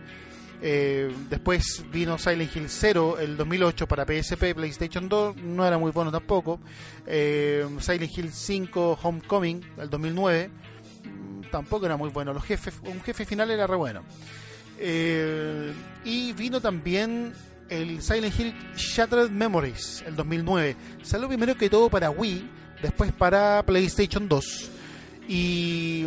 Eh, 0.61 1.13
después 1.29 1.85
vino 1.89 2.17
Silent 2.17 2.53
Hill 2.53 2.65
0 2.67 3.17
el 3.19 3.37
2008 3.37 3.87
para 3.87 4.03
PSP, 4.05 4.53
PlayStation 4.53 5.07
2, 5.07 5.37
no 5.37 5.65
era 5.65 5.77
muy 5.77 5.91
bueno 5.91 6.11
tampoco. 6.11 6.59
Eh, 7.05 7.65
Silent 7.79 8.17
Hill 8.17 8.31
5 8.31 8.99
Homecoming 9.01 9.61
el 9.77 9.89
2009 9.89 10.49
mm, 10.49 11.41
tampoco 11.49 11.85
era 11.85 11.95
muy 11.95 12.09
bueno. 12.09 12.33
Los 12.33 12.43
jefes, 12.43 12.75
un 12.83 13.01
jefe 13.01 13.25
final 13.25 13.49
era 13.51 13.67
re 13.67 13.75
bueno. 13.77 14.03
Eh, 14.77 15.73
y 16.03 16.33
vino 16.33 16.59
también 16.59 17.33
el 17.69 18.01
Silent 18.01 18.37
Hill 18.37 18.53
Shattered 18.75 19.29
Memories 19.29 20.03
el 20.05 20.15
2009. 20.15 20.75
Salió 21.03 21.27
primero 21.29 21.55
que 21.55 21.69
todo 21.69 21.89
para 21.89 22.09
Wii, 22.09 22.49
después 22.81 23.13
para 23.13 23.63
PlayStation 23.63 24.27
2. 24.27 24.71
Y 25.29 26.05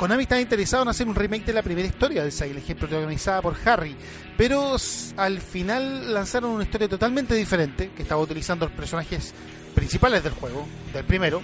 Konami 0.00 0.22
estaba 0.22 0.40
interesado 0.40 0.84
en 0.84 0.88
hacer 0.88 1.06
un 1.06 1.14
remake 1.14 1.44
de 1.44 1.52
la 1.52 1.62
primera 1.62 1.86
historia 1.86 2.22
del 2.22 2.32
Silent 2.32 2.66
Hill 2.66 2.76
protagonizada 2.76 3.42
por 3.42 3.54
Harry, 3.66 3.94
pero 4.34 4.74
al 5.18 5.40
final 5.42 6.14
lanzaron 6.14 6.52
una 6.52 6.64
historia 6.64 6.88
totalmente 6.88 7.34
diferente 7.34 7.90
que 7.94 8.04
estaba 8.04 8.22
utilizando 8.22 8.64
los 8.64 8.74
personajes 8.74 9.34
principales 9.74 10.24
del 10.24 10.32
juego, 10.32 10.66
del 10.94 11.04
primero, 11.04 11.42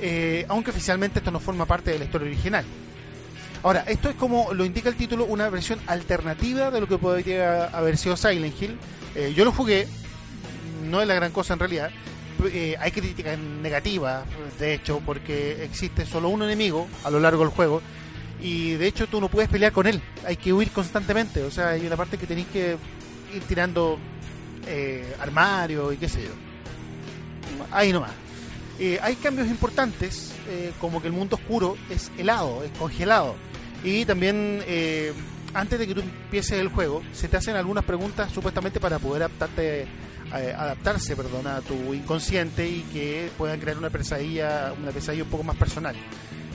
eh, 0.00 0.46
aunque 0.48 0.70
oficialmente 0.70 1.18
esto 1.18 1.32
no 1.32 1.40
forma 1.40 1.66
parte 1.66 1.90
de 1.90 1.98
la 1.98 2.04
historia 2.04 2.28
original. 2.28 2.64
Ahora, 3.64 3.82
esto 3.88 4.10
es 4.10 4.14
como 4.14 4.54
lo 4.54 4.64
indica 4.64 4.88
el 4.88 4.94
título, 4.94 5.24
una 5.24 5.50
versión 5.50 5.80
alternativa 5.88 6.70
de 6.70 6.80
lo 6.80 6.86
que 6.86 6.98
podría 6.98 7.64
haber 7.64 7.98
sido 7.98 8.16
Silent 8.16 8.62
Hill. 8.62 8.78
Eh, 9.16 9.32
yo 9.34 9.44
lo 9.44 9.50
jugué, 9.50 9.88
no 10.88 11.00
es 11.00 11.08
la 11.08 11.14
gran 11.14 11.32
cosa 11.32 11.54
en 11.54 11.58
realidad. 11.58 11.90
Eh, 12.48 12.76
hay 12.78 12.90
críticas 12.90 13.38
negativas, 13.38 14.24
de 14.58 14.74
hecho, 14.74 15.00
porque 15.04 15.64
existe 15.64 16.06
solo 16.06 16.28
un 16.28 16.42
enemigo 16.42 16.86
a 17.04 17.10
lo 17.10 17.20
largo 17.20 17.44
del 17.44 17.52
juego. 17.52 17.82
Y 18.40 18.72
de 18.72 18.88
hecho 18.88 19.06
tú 19.06 19.20
no 19.20 19.28
puedes 19.28 19.48
pelear 19.48 19.72
con 19.72 19.86
él, 19.86 20.02
hay 20.26 20.36
que 20.36 20.52
huir 20.52 20.70
constantemente. 20.70 21.42
O 21.42 21.50
sea, 21.50 21.68
hay 21.68 21.86
una 21.86 21.96
parte 21.96 22.18
que 22.18 22.26
tenéis 22.26 22.48
que 22.48 22.76
ir 23.34 23.42
tirando 23.44 23.98
eh, 24.66 25.14
armario 25.20 25.92
y 25.92 25.96
qué 25.96 26.08
sé 26.08 26.22
yo. 26.24 26.30
Ahí 27.70 27.92
nomás. 27.92 28.10
Eh, 28.78 28.98
hay 29.02 29.14
cambios 29.16 29.48
importantes, 29.48 30.32
eh, 30.48 30.72
como 30.80 31.00
que 31.00 31.06
el 31.06 31.12
mundo 31.12 31.36
oscuro 31.36 31.76
es 31.90 32.10
helado, 32.18 32.64
es 32.64 32.70
congelado. 32.78 33.36
Y 33.84 34.04
también, 34.04 34.62
eh, 34.66 35.12
antes 35.54 35.78
de 35.78 35.86
que 35.86 35.94
tú 35.94 36.00
empieces 36.00 36.58
el 36.58 36.68
juego, 36.68 37.02
se 37.12 37.28
te 37.28 37.36
hacen 37.36 37.54
algunas 37.56 37.84
preguntas 37.84 38.32
supuestamente 38.32 38.80
para 38.80 38.98
poder 38.98 39.22
adaptarte, 39.22 39.86
eh, 40.34 40.54
adaptarse 40.56 41.16
perdón, 41.16 41.46
a 41.46 41.60
tu 41.60 41.94
inconsciente 41.94 42.68
y 42.68 42.82
que 42.92 43.30
puedan 43.36 43.60
crear 43.60 43.78
una 43.78 43.90
pesadilla, 43.90 44.72
una 44.80 44.90
pesadilla 44.90 45.24
un 45.24 45.30
poco 45.30 45.44
más 45.44 45.56
personal. 45.56 45.96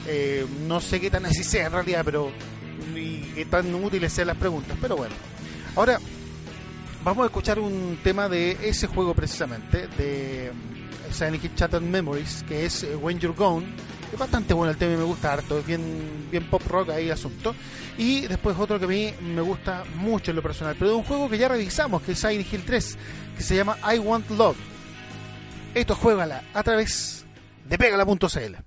Eh, 0.08 0.46
no 0.68 0.80
sé 0.80 1.02
qué 1.02 1.10
tan 1.10 1.26
así 1.26 1.44
sea 1.44 1.68
en 1.68 1.74
realidad, 1.74 2.02
pero 2.06 2.32
y 2.96 3.20
qué 3.36 3.46
tan 3.46 3.74
útiles 3.76 4.12
sean 4.12 4.28
las 4.28 4.38
preguntas, 4.38 4.78
pero 4.82 4.96
bueno. 4.96 5.14
Ahora, 5.76 6.00
vamos 7.04 7.24
a 7.24 7.28
escuchar 7.28 7.60
un 7.60 8.00
tema 8.04 8.28
de 8.30 8.58
ese 8.64 8.88
juego 8.88 9.14
precisamente, 9.14 9.88
de 9.98 10.52
mm, 10.52 11.14
Silent 11.14 11.44
Hill 11.44 11.82
Memories, 11.82 12.44
que 12.48 12.66
es 12.66 12.84
eh, 12.84 12.96
When 12.96 13.20
You're 13.20 13.38
Gone. 13.38 13.66
Es 14.12 14.18
bastante 14.18 14.54
bueno 14.54 14.72
el 14.72 14.78
tema 14.78 14.94
y 14.94 14.98
me 14.98 15.04
gusta 15.04 15.34
harto, 15.34 15.60
es 15.60 15.66
bien, 15.66 16.28
bien 16.32 16.50
pop 16.50 16.62
rock 16.68 16.90
ahí 16.90 17.10
asunto. 17.10 17.54
Y 17.98 18.22
después 18.28 18.58
otro 18.58 18.80
que 18.80 18.86
a 18.86 18.88
mí 18.88 19.14
me 19.22 19.42
gusta 19.42 19.84
mucho 19.96 20.32
en 20.32 20.38
lo 20.38 20.44
personal, 20.44 20.76
pero 20.78 20.92
de 20.92 20.98
un 20.98 21.04
juego 21.04 21.30
que 21.30 21.38
ya 21.38 21.50
revisamos, 21.50 22.02
que 22.02 22.14
es 22.14 22.20
Silent 22.20 22.52
Hill 22.52 22.64
3, 22.66 22.98
que 23.36 23.44
se 23.44 23.56
llama 23.56 23.78
I 23.94 24.00
Want 24.00 24.30
Love. 24.32 24.58
Esto 25.74 25.96
juégala 25.96 26.44
a 26.54 26.64
través 26.64 27.26
de 27.68 27.78
pegala.cl. 27.78 28.67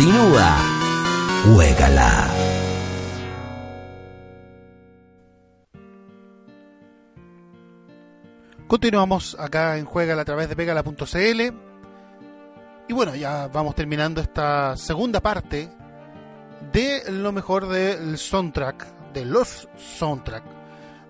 Continúa. 0.00 0.56
Juégala. 1.44 2.30
Continuamos 8.66 9.36
acá 9.38 9.76
en 9.76 9.84
Juegala 9.84 10.22
a 10.22 10.24
través 10.24 10.48
de 10.48 10.56
pegala.cl. 10.56 11.40
Y 12.88 12.92
bueno, 12.94 13.14
ya 13.14 13.48
vamos 13.48 13.74
terminando 13.74 14.22
esta 14.22 14.74
segunda 14.78 15.20
parte 15.20 15.68
de 16.72 17.02
lo 17.12 17.30
mejor 17.32 17.68
del 17.68 18.16
soundtrack, 18.16 19.12
de 19.12 19.26
los 19.26 19.68
soundtrack, 19.76 20.44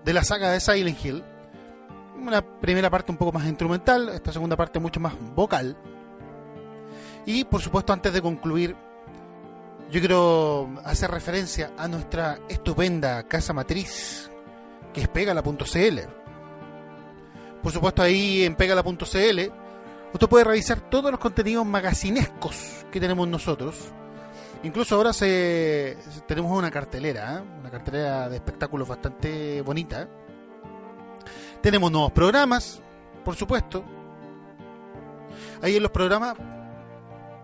de 0.03 0.13
la 0.13 0.25
saga 0.25 0.51
de 0.51 0.59
Silent 0.59 1.05
Hill. 1.05 1.23
Una 2.17 2.41
primera 2.41 2.89
parte 2.89 3.13
un 3.13 3.17
poco 3.17 3.31
más 3.31 3.45
instrumental, 3.47 4.09
esta 4.09 4.33
segunda 4.33 4.57
parte 4.57 4.81
mucho 4.81 4.99
más 4.99 5.13
vocal. 5.33 5.77
Y 7.25 7.43
por 7.43 7.61
supuesto, 7.61 7.93
antes 7.93 8.13
de 8.13 8.21
concluir, 8.21 8.75
yo 9.91 9.99
quiero 9.99 10.69
hacer 10.85 11.11
referencia 11.11 11.71
a 11.77 11.87
nuestra 11.87 12.39
estupenda 12.47 13.23
casa 13.23 13.53
matriz, 13.53 14.31
que 14.93 15.01
es 15.01 15.07
pegala.cl. 15.07 15.99
Por 17.61 17.71
supuesto, 17.71 18.01
ahí 18.01 18.43
en 18.43 18.55
pegala.cl 18.55 19.39
usted 20.13 20.27
puede 20.27 20.43
revisar 20.43 20.79
todos 20.81 21.11
los 21.11 21.19
contenidos 21.19 21.65
magacinescos 21.65 22.85
que 22.91 22.99
tenemos 22.99 23.27
nosotros. 23.27 23.75
Incluso 24.63 24.95
ahora 24.95 25.11
se, 25.11 25.97
tenemos 26.27 26.55
una 26.55 26.69
cartelera, 26.69 27.37
¿eh? 27.39 27.59
una 27.59 27.71
cartelera 27.71 28.29
de 28.29 28.35
espectáculos 28.35 28.87
bastante 28.87 29.61
bonita. 29.61 30.07
Tenemos 31.61 31.91
nuevos 31.91 32.11
programas, 32.11 32.79
por 33.25 33.35
supuesto. 33.35 33.83
Ahí 35.61 35.77
en 35.77 35.83
los 35.83 35.91
programas, 35.91 36.35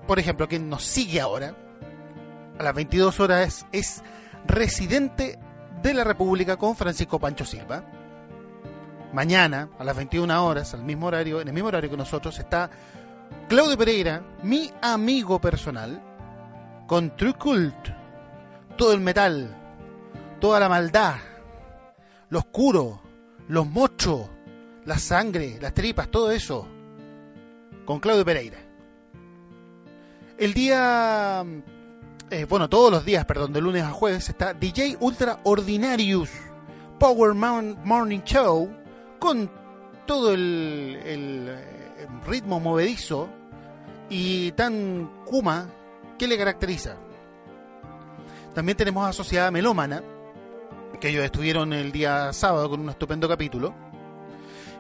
por 0.08 0.20
ejemplo, 0.20 0.48
quien 0.48 0.70
nos 0.70 0.84
sigue 0.84 1.22
ahora, 1.22 1.54
a 2.58 2.64
las 2.64 2.74
22 2.74 3.20
horas, 3.20 3.48
es, 3.48 3.66
es 3.72 4.04
residente 4.46 5.38
de 5.82 5.94
la 5.94 6.04
República 6.04 6.58
con 6.58 6.76
Francisco 6.76 7.20
Pancho 7.20 7.46
Silva. 7.46 7.84
Mañana, 9.14 9.70
a 9.78 9.84
las 9.84 9.96
21 9.96 10.46
horas, 10.46 10.74
al 10.74 10.84
mismo 10.84 11.08
horario, 11.08 11.42
en 11.42 11.48
el 11.48 11.54
mismo 11.54 11.68
horario 11.68 11.90
que 11.90 11.98
nosotros, 11.98 12.40
está 12.40 12.70
Claudio 13.48 13.78
Pereira, 13.78 14.24
mi 14.44 14.72
amigo 14.82 15.40
personal, 15.40 16.02
con 16.88 17.16
True 17.16 17.34
Cult. 17.34 17.90
Todo 18.78 18.94
el 18.94 19.00
metal, 19.00 19.56
toda 20.40 20.60
la 20.60 20.70
maldad, 20.70 21.16
lo 22.30 22.40
oscuro, 22.40 23.02
los 23.48 23.68
mochos, 23.68 24.30
la 24.86 25.00
sangre, 25.00 25.58
las 25.60 25.74
tripas, 25.74 26.10
todo 26.10 26.32
eso, 26.32 26.68
con 27.86 28.00
Claudio 28.00 28.24
Pereira. 28.24 28.67
El 30.38 30.54
día, 30.54 31.44
eh, 32.30 32.46
bueno, 32.48 32.70
todos 32.70 32.92
los 32.92 33.04
días, 33.04 33.26
perdón, 33.26 33.54
de 33.54 33.60
lunes 33.60 33.82
a 33.84 33.90
jueves, 33.90 34.30
está 34.30 34.54
DJ 34.54 34.98
Ultra 35.00 35.40
Ordinarius 35.44 36.30
Power 37.00 37.34
Morning 37.34 38.20
Show 38.20 38.70
con 39.18 39.50
todo 40.06 40.36
el, 40.36 41.00
el, 41.04 41.48
eh, 41.50 42.08
ritmo 42.28 42.60
movedizo 42.60 43.30
y 44.12 44.52
tan 44.52 45.24
kuma 45.26 45.70
que 46.20 46.28
le 46.28 46.38
caracteriza. 46.38 46.98
También 48.54 48.78
tenemos 48.78 49.10
asociada 49.10 49.50
Melómana, 49.50 50.04
que 51.00 51.10
ellos 51.10 51.26
estuvieron 51.26 51.74
el 51.74 51.92
día 51.92 52.32
sábado 52.32 52.70
con 52.70 52.82
un 52.82 52.90
estupendo 52.90 53.28
capítulo. 53.28 53.74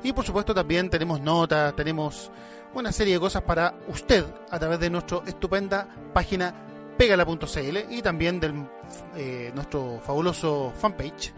Y 0.03 0.14
por 0.14 0.24
supuesto 0.24 0.53
también 0.53 0.88
tenemos 0.91 1.20
notas, 1.20 1.76
tenemos 1.76 2.32
una 2.80 2.91
serie 2.91 3.15
de 3.15 3.19
cosas 3.19 3.41
para 3.41 3.73
usted 3.88 4.25
a 4.51 4.59
través 4.59 4.80
de 4.80 4.89
nuestra 4.89 5.19
estupenda 5.25 5.88
página 6.13 6.53
pegala.cl 6.97 7.78
y 7.89 8.01
también 8.01 8.39
de 8.39 9.51
nuestro 9.53 9.99
fabuloso 10.05 10.71
fanpage 10.78 11.34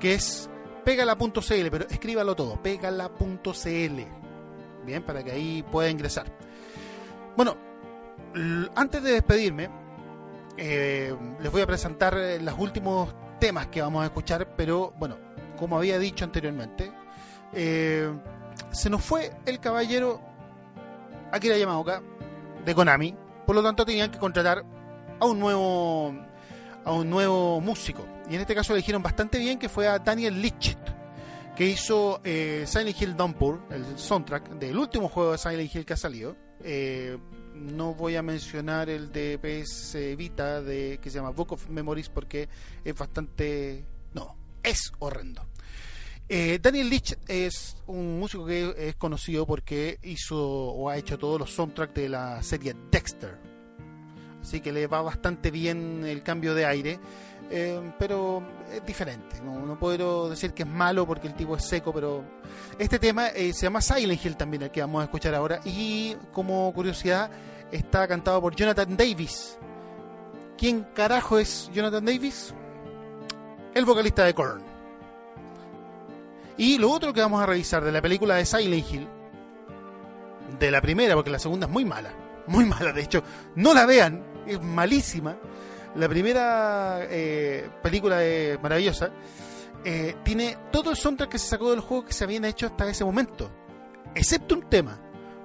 que 0.00 0.14
es 0.14 0.48
pegala.cl, 0.84 1.68
pero 1.70 1.86
escríbalo 1.88 2.34
todo, 2.34 2.60
pegala.cl. 2.60 4.00
Bien, 4.84 5.02
para 5.04 5.22
que 5.22 5.30
ahí 5.30 5.62
pueda 5.70 5.88
ingresar. 5.88 6.26
Bueno, 7.36 7.56
antes 8.74 9.02
de 9.02 9.12
despedirme, 9.12 9.70
eh, 10.56 11.14
les 11.40 11.52
voy 11.52 11.62
a 11.62 11.66
presentar 11.66 12.16
eh, 12.16 12.40
los 12.40 12.58
últimos 12.58 13.14
temas 13.38 13.68
que 13.68 13.80
vamos 13.80 14.02
a 14.02 14.06
escuchar, 14.06 14.54
pero 14.56 14.92
bueno, 14.98 15.16
como 15.56 15.76
había 15.76 15.98
dicho 15.98 16.24
anteriormente, 16.24 16.92
eh, 17.52 18.12
se 18.72 18.90
nos 18.90 19.02
fue 19.02 19.32
el 19.46 19.60
caballero 19.60 20.31
Akira 21.32 21.56
Yamaoka 21.56 22.02
de 22.64 22.74
Konami, 22.74 23.14
por 23.46 23.56
lo 23.56 23.62
tanto 23.62 23.84
tenían 23.84 24.10
que 24.10 24.18
contratar 24.18 24.64
a 25.18 25.26
un 25.26 25.40
nuevo 25.40 26.14
a 26.84 26.92
un 26.92 27.08
nuevo 27.10 27.60
músico. 27.60 28.06
Y 28.30 28.34
en 28.34 28.40
este 28.40 28.54
caso 28.54 28.72
eligieron 28.74 29.02
bastante 29.02 29.38
bien 29.38 29.58
que 29.58 29.68
fue 29.68 29.88
a 29.88 29.98
Daniel 29.98 30.40
Licht, 30.40 30.78
que 31.56 31.66
hizo 31.66 32.20
eh, 32.24 32.64
Silent 32.66 33.00
Hill 33.00 33.16
Downpour, 33.16 33.62
el 33.70 33.98
soundtrack 33.98 34.50
del 34.50 34.76
último 34.76 35.08
juego 35.08 35.32
de 35.32 35.38
Silent 35.38 35.74
Hill 35.74 35.84
que 35.84 35.92
ha 35.94 35.96
salido. 35.96 36.36
Eh, 36.62 37.18
no 37.54 37.94
voy 37.94 38.16
a 38.16 38.22
mencionar 38.22 38.88
el 38.88 39.12
de 39.12 39.38
PS 39.38 40.16
Vita 40.16 40.62
de, 40.62 40.98
que 41.02 41.10
se 41.10 41.16
llama 41.16 41.30
Book 41.30 41.52
of 41.52 41.68
Memories 41.68 42.08
porque 42.08 42.48
es 42.84 42.96
bastante... 42.96 43.84
No, 44.14 44.36
es 44.62 44.92
horrendo. 44.98 45.42
Eh, 46.28 46.58
Daniel 46.62 46.88
Leach 46.88 47.14
es 47.28 47.76
un 47.86 48.18
músico 48.18 48.46
que 48.46 48.74
es 48.78 48.94
conocido 48.96 49.46
porque 49.46 49.98
hizo 50.02 50.38
o 50.42 50.88
ha 50.88 50.96
hecho 50.96 51.18
todos 51.18 51.38
los 51.38 51.54
soundtracks 51.54 51.94
de 51.94 52.08
la 52.08 52.42
serie 52.42 52.74
Dexter. 52.90 53.38
Así 54.40 54.60
que 54.60 54.72
le 54.72 54.86
va 54.86 55.02
bastante 55.02 55.50
bien 55.50 56.04
el 56.06 56.22
cambio 56.22 56.54
de 56.54 56.66
aire. 56.66 56.98
eh, 57.50 57.92
pero 57.98 58.42
es 58.72 58.84
diferente. 58.86 59.40
No, 59.42 59.78
puedo 59.78 60.30
decir 60.30 60.54
que 60.54 60.62
es 60.62 60.68
malo 60.68 61.06
porque 61.06 61.26
el 61.28 61.34
tipo 61.34 61.54
es 61.54 61.64
seco, 61.64 61.92
pero 61.92 62.24
este 62.78 62.98
tema 62.98 63.28
eh, 63.28 63.52
se 63.52 63.66
llama 63.66 63.82
Silent 63.82 64.24
Hill 64.24 64.36
también, 64.36 64.62
el 64.62 64.70
que 64.70 64.80
vamos 64.80 65.02
a 65.02 65.04
escuchar 65.04 65.34
ahora. 65.34 65.60
Y 65.64 66.16
como 66.32 66.72
curiosidad, 66.72 67.30
está 67.70 68.08
cantado 68.08 68.40
por 68.40 68.56
Jonathan 68.56 68.96
Davis. 68.96 69.58
¿Quién 70.56 70.86
carajo 70.94 71.38
es 71.38 71.70
Jonathan 71.74 72.04
Davis? 72.04 72.54
El 73.74 73.84
vocalista 73.84 74.24
de 74.24 74.32
Korn. 74.32 74.71
Y 76.56 76.78
lo 76.78 76.90
otro 76.90 77.12
que 77.12 77.20
vamos 77.20 77.42
a 77.42 77.46
revisar 77.46 77.82
de 77.84 77.92
la 77.92 78.02
película 78.02 78.34
de 78.36 78.44
Silent 78.46 78.86
Hill, 78.92 79.08
de 80.58 80.70
la 80.70 80.80
primera, 80.80 81.14
porque 81.14 81.30
la 81.30 81.38
segunda 81.38 81.66
es 81.66 81.72
muy 81.72 81.84
mala, 81.84 82.12
muy 82.46 82.64
mala, 82.64 82.92
de 82.92 83.02
hecho, 83.02 83.22
no 83.56 83.72
la 83.74 83.86
vean, 83.86 84.22
es 84.46 84.60
malísima. 84.62 85.36
La 85.94 86.08
primera 86.08 87.00
eh, 87.02 87.68
película 87.82 88.22
es 88.24 88.62
maravillosa. 88.62 89.10
eh, 89.84 90.14
tiene 90.22 90.56
todo 90.70 90.90
el 90.90 90.96
soundtrack 90.96 91.30
que 91.30 91.38
se 91.38 91.48
sacó 91.48 91.70
del 91.70 91.80
juego 91.80 92.04
que 92.04 92.12
se 92.12 92.24
habían 92.24 92.44
hecho 92.44 92.66
hasta 92.66 92.88
ese 92.88 93.04
momento, 93.04 93.50
excepto 94.14 94.54
un 94.54 94.62
tema. 94.68 94.98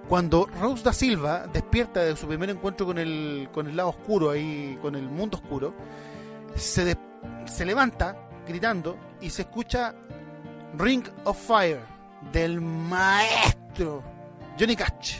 Cuando 0.08 0.46
Rose 0.62 0.84
da 0.84 0.94
Silva 0.94 1.48
despierta 1.52 2.02
de 2.02 2.16
su 2.16 2.28
primer 2.28 2.50
encuentro 2.50 2.86
con 2.86 2.98
el, 2.98 3.50
con 3.54 3.68
el 3.68 3.76
lado 3.76 3.90
oscuro, 3.90 4.30
ahí, 4.30 4.78
con 4.82 4.96
el 4.96 5.04
mundo 5.10 5.38
oscuro, 5.38 5.74
se, 6.56 6.86
des- 6.86 6.98
se 7.46 7.66
levanta 7.66 8.16
gritando 8.48 8.98
y 9.20 9.30
se 9.30 9.42
escucha 9.42 9.96
Ring 10.78 11.04
of 11.24 11.38
Fire 11.38 11.82
del 12.32 12.62
maestro 12.62 14.04
Johnny 14.60 14.76
Cash, 14.76 15.18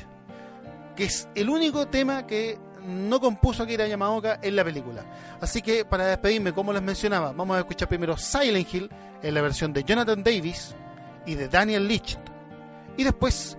que 0.96 1.06
es 1.06 1.28
el 1.36 1.50
único 1.50 1.88
tema 1.88 2.26
que 2.26 2.58
no 2.84 3.20
compuso 3.20 3.64
Akira 3.64 3.88
Yamaoka 3.88 4.40
en 4.42 4.56
la 4.56 4.64
película. 4.64 5.04
Así 5.42 5.62
que 5.62 5.86
para 5.86 6.06
despedirme, 6.06 6.54
como 6.54 6.74
les 6.74 6.82
mencionaba, 6.82 7.34
vamos 7.34 7.58
a 7.58 7.60
escuchar 7.60 7.88
primero 7.88 8.18
Silent 8.18 8.74
Hill 8.74 8.90
en 9.22 9.34
la 9.34 9.42
versión 9.42 9.74
de 9.74 9.84
Jonathan 9.84 10.24
Davis 10.24 10.76
y 11.26 11.36
de 11.36 11.48
Daniel 11.48 11.88
Leach. 11.88 12.18
Y 12.96 13.04
después 13.04 13.58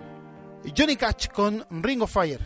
Johnny 0.75 0.95
Cash 0.95 1.27
con 1.29 1.65
Ring 1.69 2.01
of 2.01 2.11
Fire. 2.11 2.41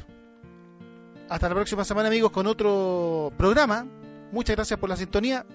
Hasta 1.30 1.50
la 1.50 1.56
próxima 1.56 1.84
semana 1.84 2.10
amigos 2.10 2.32
con 2.32 2.46
otro 2.48 3.32
programa. 3.38 3.88
Muchas 4.32 4.56
gracias 4.56 4.80
por 4.80 4.90
la 4.90 4.96
sintonía. 4.96 5.46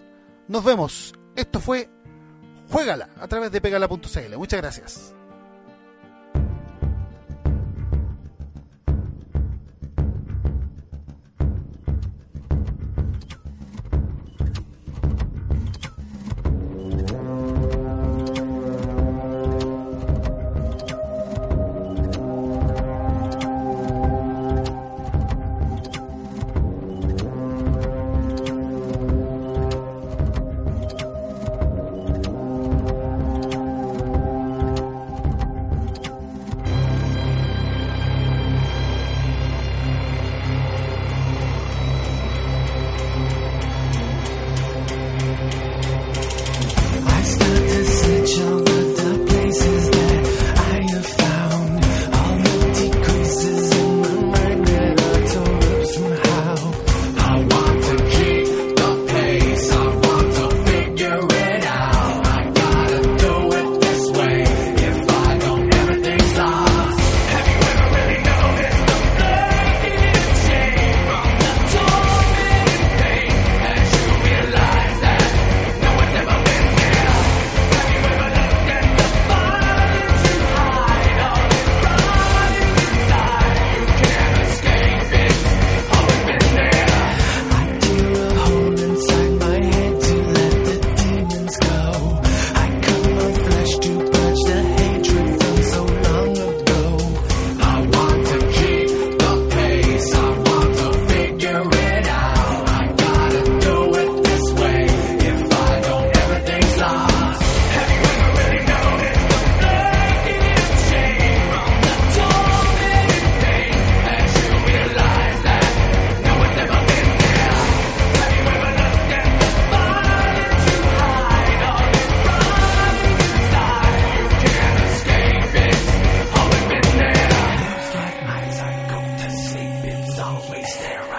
Nos 0.49 0.65
vemos. 0.65 1.13
Esto 1.37 1.61
fue 1.61 1.89
Juégala 2.71 3.09
a 3.21 3.29
través 3.29 3.51
de 3.51 3.61
pegala.cl. 3.61 4.37
Muchas 4.37 4.61
gracias. 4.61 5.18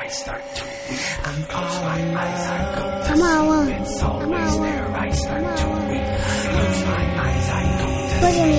I 0.09 0.11
start 0.11 0.41
to 0.55 0.63
weep. 0.63 0.99
Close 1.49 1.81
my 1.83 2.01
eyes, 2.17 2.47
I 2.49 2.75
go 2.75 2.83
to 2.97 3.15
sleep. 3.15 3.79
It's 3.79 4.01
always 4.01 4.59
there. 4.59 4.87
I 4.97 5.09
start 5.11 5.57
to 5.59 5.67
weep. 5.87 6.07
Close 6.49 6.81
my 6.85 7.05
eyes, 7.25 7.49
I 7.49 7.63
go 7.77 7.85
to 7.85 8.31
sleep. 8.33 8.58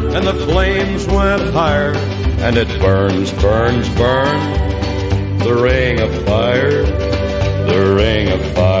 and 0.15 0.27
the 0.27 0.33
flames 0.45 1.07
went 1.07 1.53
higher. 1.53 1.93
And 2.45 2.57
it 2.57 2.67
burns, 2.79 3.31
burns, 3.33 3.87
burns. 3.95 5.43
The 5.43 5.55
ring 5.55 5.99
of 5.99 6.11
fire, 6.25 6.83
the 6.83 7.95
ring 7.95 8.29
of 8.29 8.41
fire. 8.53 8.80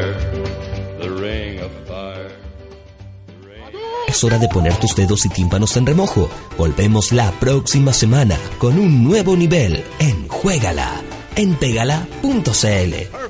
Es 4.21 4.25
hora 4.25 4.37
de 4.37 4.49
poner 4.49 4.77
tus 4.77 4.95
dedos 4.95 5.25
y 5.25 5.29
tímpanos 5.29 5.75
en 5.77 5.87
remojo. 5.87 6.29
Volvemos 6.55 7.11
la 7.11 7.31
próxima 7.39 7.91
semana 7.91 8.37
con 8.59 8.77
un 8.77 9.03
nuevo 9.03 9.35
nivel 9.35 9.83
en 9.97 10.27
Juégala 10.27 11.01
en 11.35 11.55
pegala.cl. 11.55 13.20